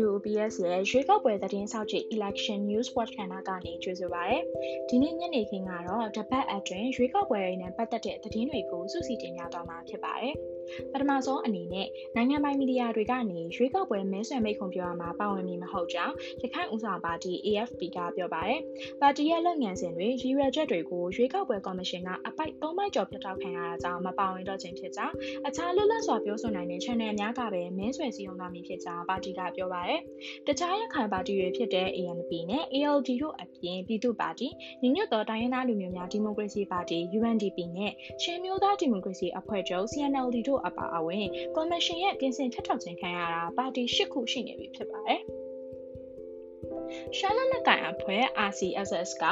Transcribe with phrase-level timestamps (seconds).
[0.00, 4.38] YUOPS ရဲ့ရွေးကောက်ပွဲသတင်းဆောက်ကြည့် Election News Watch ကဏ္ဍကနေကြိုဆိုပါရစေ။
[4.88, 10.34] ဒီနေ့ညနေခင်းကတော့တပတ်အတွင်းရွေးကောက်ပွဲတွေနဲ့ပတ်သက်တဲ့သတင်းတွေကိုစုစည်းတင်ပြသွားမှာဖြစ်ပါတယ်။
[10.92, 11.86] ပထမဆုံးအနေနဲ့
[12.16, 18.60] နိုင်ငံပိုင်မီဒီယာတွေကနေရွေးကောက်ပွဲမဲဆွယ်မိတ်ခွန်ပြောရမှာပါဝင်မည်မဟုတ်ကြောင်းရခိုင်ဦးဆောင်ပါတီ AFP ကပြောပါတယ်။
[19.00, 25.14] ပါတီရဲ့လုပ်ငန်းစဉ်တွေရည်ရွယ်ချက်တွေကိုရွေးကောက်ပွဲကော်မရှင်ကအပိုက်၃ပိုက်ကျော်ပြတ်တောက်ခံရတာကြောင့်မပါဝင်တော့ခြင်းဖြစ်ကြောင်း
[25.46, 30.00] အခြားလွတ်လပ်စွာပြောဆိုနိုင်တဲ့ channel များကပဲမဲဆွယ်စည်းရုံးသွားမည်ဖြစ်ကြောင်းပါတီကပြောပါတယ်။
[30.46, 34.48] တခြားရခိုင်ပါတီတွေဖြစ်တဲ့ ANP နဲ့ ALD တို့အပြင်ပြည်သူ့ပါတီ
[34.82, 45.22] ညီညွတ်သောတိုင်းရင်းသားလူမျိုးများဒီမိုကရေစီပါတီ UNDP နဲ့ချင်းမျိုးသားဒီမိုကရေစီအဖွဲ့ချုပ် CNLD တို့အပါအဝင်ကော်မရှင်ရဲ့ပြင်ဆင်ထပ်ထောက်ခြင်းခံရတာပါတီ၈ခုရှိနေပြီဖြစ်ပါတယ်။
[47.16, 49.24] ရှာလနကိုင်အဖွဲ့ RCSS က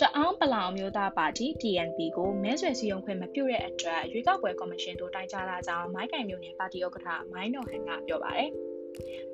[0.00, 8.50] တအောင်းပလောင်မျိုးသားပါတီ TNP ကိုမဲဆွယ်စည်းရုံးခွင့်မပြုတဲ့အတွက်ရွေးကောက်ပွဲကော်မရှင်တို့တိုင်ကြားလာကြောင်းမိုင်းကင်မျိုးနယ်ပါတီဥက္ကဋ္ဌမိုင်းနော်ဟန်ကပြောပါတယ်။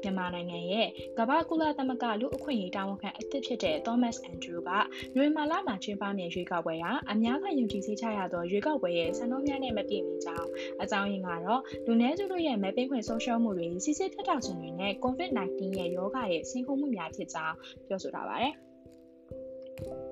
[0.03, 4.71] မြန်မာနိုင်ငံရဲ့ကမ္ဘာကုလသမဂ္ဂလူအခွင့်အရေးတာဝန်ခံအသစ်ဖြစ်တဲ့ Thomas Andrew က
[5.17, 10.49] နွေမာလာမှာကျင်းပမယ့်ရွေးကောက်ပွဲဟာအများကယုံကြည်စိတ်ချရသောရွေးကောက်ပွဲရဲ့စံနှုန်းများနဲ့မပြည့်မီကြောင်း
[10.83, 17.57] အကြောင်းရင်းကတော့လူနည်းစုတို့ရဲ့မဲပေးခွင့်ဆုံးရှုံးမှုတွေစစ်စစ်ထက်ထောက်ခြင်းတွေနဲ့ COVID-19 ရဲ့ရောဂါရဲ့ဆင်းခုမှုများဖြစ်ကြောင်း
[17.89, 18.55] ပြောဆိုထားပါတယ်။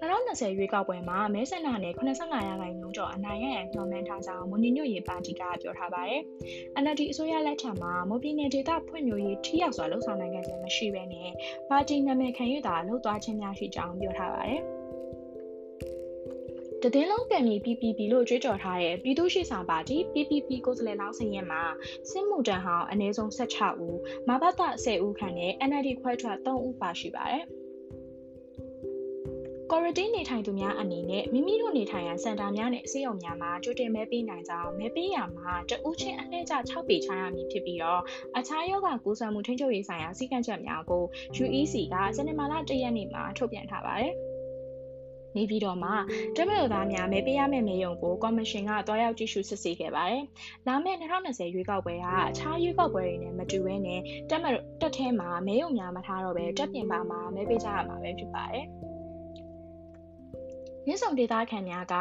[0.00, 6.22] 2020ရွေးကောက်ပွဲမှာမဲဆန္ဒနယ်85ရာခိုင်နှုန်းကျော်အနိုင်ရရန်ညွှန်မှန်းထားကြောင်းမွန်ညညွတ်ရေးပါတီကပြောထားပါတယ်။
[6.82, 11.30] NLD အစိုးရလက်ထက်မှာမိုးပြည်နယ်ဒေသဖွံ့ဖြိုးရေးထိရောက်စွာလှုပ်ဆောင်နိုင်ခဲ့ခြင်းမရှိဘဲနဲ့
[11.70, 14.60] ပါတီနာမည်ခံရတာလှုပ်သွားခြင်းများရှိကြောင်းပြောထားပါတယ်။
[16.82, 21.62] တည်င်းလုံးကံမီ PPP လို့ကြွေးကြော်ထားတဲ့ပြည်သူ့ရှိဆောင်ပါတီ PPP ကိုယ်စားလှယ်လောင်းစရင်မှာ
[22.10, 23.96] စစ်မှုတန်းဟောင်းအနည်းဆုံး16ဦး၊
[24.28, 27.44] မဘတ်တ10ဦးခန့်နဲ့ NLD ခွဲထွက်3ဦးပါရှိပါတယ်။
[29.72, 38.00] ကော်ရတင်းနေထိုင်သူများအနေနဲ့မိမိတို့နေထိုင်ရာစင်တာများနဲ့အစည်းအရုံများမှာကြိုတင်မဲပေးနိုင်ကြောင်းမဲပေးရမှာတဦးချင်းအလှည့်ကျ6ပေချရမည်ဖြစ်ပြီးတော့
[38.38, 41.04] အခြားယောဂကူးစက်မှုထိန်းချုပ်ရေးဆိုင်ရာစည်းကမ်းချက်များကို
[41.42, 44.14] UEC ကစနေမာလာ၁ရက်နေ့မှာထုတ်ပြန်ထားပါတယ်။
[45.36, 45.94] နေပြည်တော်မှာ
[46.36, 50.22] တမန်တော်သားများမဲပေးရမယ့်မေယုံကိုကော်မရှင်ကတွားရောက်ကြည့်ရှုစစ်ဆေးခဲ့ပါတယ်။
[50.66, 54.00] လာမယ့်2020ရွေးကောက်ပွဲကအခြားရွေးကောက်ပွဲတွေနဲ့မတူဘဲနဲ့
[54.30, 54.46] တက်မ
[54.80, 58.66] တက်ထဲမှာမဲယုံများမထားတော့ပဲတက်ပြင်ပါမှာမဲပေးကြရမှာပဲဖြစ်ပါတယ်။
[60.86, 61.94] မြစ်ဆုံဒေသခံများက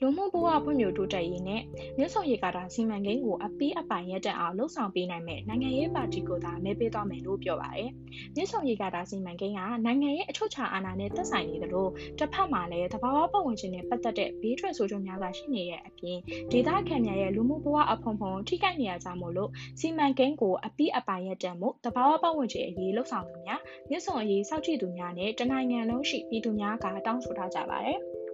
[0.00, 1.62] လူမှုဘဝဖွံ့ဖြိုးတိုးတက်ရေးနဲ့
[1.98, 7.90] မြစ်ဆုံရေကာတာစီမံကိန်းကိုအပိအပိုင်ရက်တက်အောင်လှုံ့ဆော်ပေးနိုင်မဲ့နိုင်ငံရေးပါတီကိုသာမဲပေးသွားမယ်လို့ပြောပါတယ်။
[8.36, 16.18] မြစ်ဆုံရေကာတာစီမံကိန်းကနိုင်ငံရဲ့အချုပ်အခြာအာဏာနဲ့သက်ဆိုင်နေသလိုတစ်ဖက်မှာလည်းသဘာဝပတ်ဝန်းကျင်နဲ့ပတ်သက်တဲ့ဘေးထွက်ဆိုးကျိုးများစွာရှိနေတဲ့အပြင်
[16.52, 19.50] ဒေသခံများရဲ့လူမှုဘဝအဖုံဖုံထိခိုက်နေရကြမို့လို့
[19.80, 28.00] စီမံကိန်းကိုအပိအပိုင်ရက်တက်မှုသဘာဝပတ်ဝန်းကျင်အရေးလှုံ့ဆော်သူများမြစ်ဆုံအရေးစောင့်ကြည့်သူများနဲ့တနိုင်ငံလုံးရှိပြည်သူများကတောင်းဆိုထားကြပါတယ်။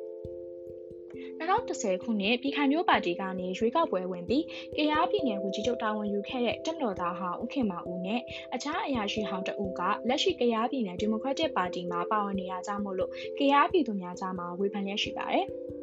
[1.41, 4.45] 2010ခုနှစ်ပြည်ခိုင်မျိုးပါတီကနေရွေးကောက်ပွဲဝင်ပြီး
[4.77, 8.21] ကရားပြည်နယ်ဝန်ကြီးချုပ်တာဝန်ယူခဲ့တဲ့တက်မတော်သားဟောင်းဦးခင်မောင်ဦးနဲ့
[8.55, 15.47] အခြားအရာရှိဟောင်းတဦးကလက်ရှိကရားပြည်နယ်ဒီမိုကရက်တစ်ပါတီမှာပါဝင်နေရကြမို့လို့ကရားပြည်သူများကြားမှာဝေဖန်ရရှိပါတယ်။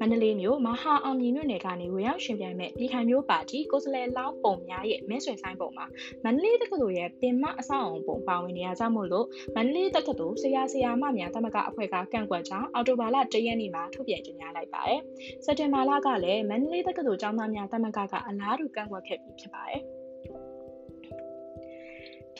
[0.00, 5.86] မန္တလေးမြို့မဟာအောင်မြင်မြို့နယ်ကနေဝင်ရောက်ရှင်ပြိုင်မဲ့ပြည်ခိုင်မျိုးပါတီကိုယ်စားလှယ်လောင်းပုံများရဲ့မဲဆွယ်ဆိုင်ပုံမှာ
[6.24, 15.00] မန္တလေးတက္ကသိုလ်ရဲ့ပင်မအဆောက်အုံပုံပါဝင်နေရကြမို့လို့မန္တလေးတက္ကသိုလ်ဆရာဆရာမများတမကအဖွဲ့ကကန့်ကွက်ကြောင်းအော်တိုဘာလ၁ရက်နေ့မှာထုတ်ပြန်ကြေညာလိုက်ပါတယ်။
[15.44, 19.82] စက်တင်ဘာလကလည်းမန္တလေးတက္ကသိုလ်ကျောင်းသားများတမကကအလားတူကန့်ကွက်ခဲ့ပြီးဖြစ်ပါတယ်။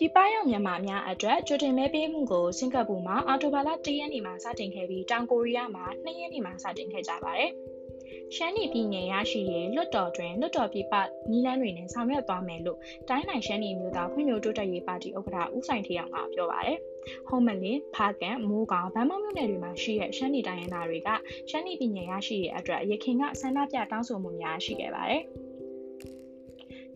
[0.02, 7.50] ပြည်ပရောက်မြန်မာများအတွက်ကြိုတင်မဲပေးမှုကိုစင်ကာပူမှာအော်တိုဘာလ၁ရက်နေ့မှာစတင်ခဲ့ပြီးတောင်ကိုရီးယားမှာ၂ရက်နေ့မှာစတင်ခဲ့ကြပါတယ်။
[8.34, 10.94] ရှမ်းပြည်ပြည်နယ်ရရှိရေးလွတ်တော်တွင်လွတ်တော်ပြည်ပ
[11.30, 12.78] နီလန်းတွေနဲ့ဆောင်ရွက်သွားမယ်လို့
[13.08, 16.78] တိုင်းနိုင်ရှမ်းပြည်မျိုးသားဖွံ့ဖြိုးတိုးတက်ရေးပါတီဥက္ကဋ္ဌဦးဆိုင်ထေအောင်ကပြောပါတယ်။
[17.28, 21.08] ဟုံးမလင်းဖားကန်မိုးကောင်ဗန်းမောက်မြို့နယ်တွေမှာရှိတဲ့ရှမ်းပြည်တိုင်းရင်းသားတွေက
[21.50, 25.24] ရှမ်းပြည်ပြည်နယ်ရရှိရေးအတွက်ရခိုင်ကဆန္ဒပြတောင်းဆိုမှုများရှိခဲ့ပါတယ်။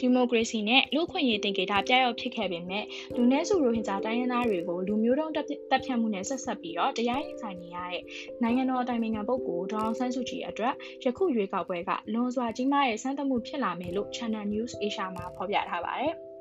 [0.05, 2.85] ဒီမိုကရေစီနဲ့လူ့ခွင့်ရေးတင်ကေတာပြရောက်ဖြစ်ခဲ့ပေမဲ့
[3.17, 5.47] လူနည်းစုရိုဟင်ဂျာတိုင်းရင်းသားတွေကိုလူမျိုးတုံးတပ်
[5.85, 8.03] ဖြတ်မှုနဲ့ဆက်ဆက်ပြီးတော့တရားရင်ဆိုင်နေရတဲ့
[8.43, 16.15] နိုင်ငံတော်အတိုင်ပင်ခံပုဂ္ဂိုလ်ဒေါအောင်ဆန်းစုကြည်အတွက်ယခုရွေးကောက်ပွဲကလွန်စွာကြီးမားတဲ့စမ်းသပ်မှုဖြစ်လာမယ်လို့ Channel News Asia မှာဖော်ပြထားပါတယ်။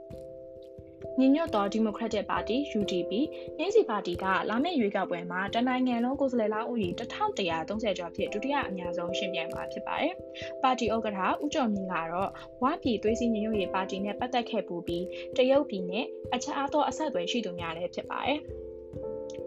[1.19, 3.11] ညီညွတ်သောဒီမိုကရက်တစ်ပါတီ UDP
[3.57, 10.13] နှင်းစီပါတီကလာမယ့်ရွေးကောက်ပွဲမှာတနိုင်ငံလုံးကိုယ်စားလှယ်လောင်းဦးရေ1130ကျော်ဖြင့်ဒုတိယအများဆုံးရှင်ပြိုင်မှာဖြစ်ပါတယ်။
[10.63, 12.29] ပါတီဥက္ကဋ္ဌဦးကျော်မြင့်ကတော့
[12.63, 15.05] ဝါပြည်သွေးစည်းညီညွတ်ရေးပါတီနဲ့ပတ်သက်ခဲ့ပူပြီး
[15.37, 16.05] တရုတ်ပြည်နဲ့
[16.35, 18.39] အခြားသောအဆက်အသွယ်ရှိသူများလည်းဖြစ်ပါတယ်။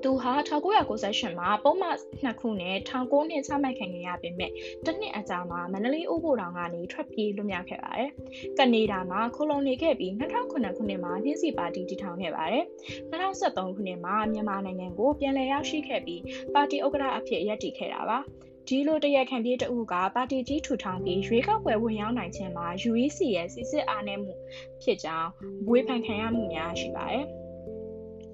[0.03, 4.51] သူဟာ1998မှာပုံမှန်နှစ်ခုနဲ့19နှစ်ချမှတ်ခံခဲ့ရပေမဲ့
[4.85, 8.11] တစ်နှစ်အကြာမှာမန္တလေးဥပိုတောင်ကနေထွက်ပြေးလွတ်မြောက်ခဲ့ပါတယ်။
[8.59, 10.57] ကနေဒါမှာခိုလုံနေခဲ့ပြီး2009ခု
[10.89, 12.65] နှစ်မှာနှင်းစီပါတီတည်ထောင်ခဲ့ပါတယ်။
[13.13, 16.23] 2013ခုနှစ်မှာမြန်မာနိုင်ငံကိုပြန်လည်ရောက်ရှိခဲ့ပြီး
[16.55, 18.21] ပါတီဥက္ကဋ္ဌအဖြစ်ရပ်တည်ခဲ့တာပါ။
[18.69, 24.35] ဒီလိုတရက်ခံပြေးတအုပ်ကပါတီကြီးထူထောင်ပြီးရွေးကောက်ပွဲဝင်ရောက်နိုင်ခြင်းမှာ UEC ရဲ့စစ်စစ်အားနည်းမှု
[24.83, 25.29] ဖြစ်ကြောင်း
[25.69, 27.27] ဝေဖန်ခံရမှုများရှိပါတယ်။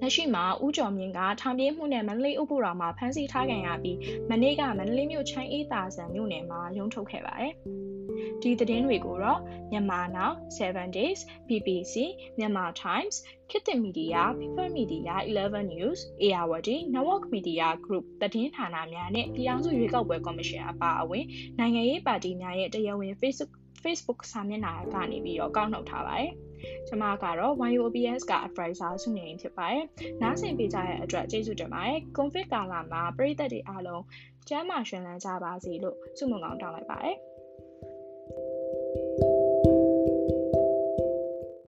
[0.03, 3.97] လက်ရှိမှာဦးကျော်မြင့်ကထောင်ပြေးမှုနဲ့မန္တလေးဥပ္ပတော်မှာဖမ်းဆီးထားခံရပြီး
[4.29, 7.53] မနေ့ကမန္တလေးမြို့ချမ်းအေးတာဆန်မြို့နယ်မှာရုံးထုတ်ခဲ့ပါတယ်။
[8.41, 9.39] ဒီသတင်းတွေကိုတော့
[9.71, 11.95] မြန်မာ Now 7 Days BBC
[12.37, 13.15] Myanmar Times
[13.49, 21.25] ခေတ်သစ်မီဒီယာ People Media 11 News Ayawadi Network Media Group သတင်းဌာနများနဲ့ပြည်ထောင်စုရွေးကောက်ပွဲကော်မရှင်အပါအဝင်
[21.59, 23.51] နိုင်ငံရေးပါတီများရဲ့တရားဝင် Facebook
[23.83, 26.31] Facebook စာမျက်နှာကနေပြီးတော့ကောက်နှုတ်ထားပါတယ်။
[26.87, 29.83] ကျွန်မကတော့ YOBS က advisor ဆုနေဖြစ်ပါတယ်။
[30.21, 34.03] နားဆင်ပေးကြတဲ့အတွက်ကျေးဇူးတင်ပါတယ်။ COVID ကာလမှာပြည်သက်တွေအားလုံး
[34.49, 37.17] ကျန်းမာရှင်လန်းကြပါစေလို့ဆုမွန်ကောင်းတောင်းလိုက်ပါတယ်။